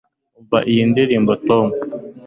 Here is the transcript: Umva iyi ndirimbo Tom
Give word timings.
Umva 0.39 0.59
iyi 0.71 0.83
ndirimbo 0.91 1.31
Tom 1.47 1.67